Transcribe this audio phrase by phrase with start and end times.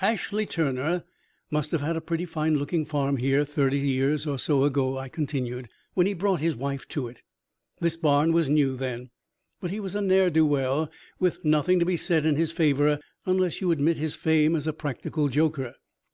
[0.00, 1.04] "Ashley Turner
[1.50, 5.10] must have had a pretty fine looking farm here thirty years or so ago," I
[5.10, 7.20] continued, "when he brought his wife to it.
[7.82, 9.10] This barn was new then.
[9.60, 12.98] But he was a ne'er do well, with nothing to be said in his favor,
[13.26, 15.74] unless you admit his fame as a practical joker.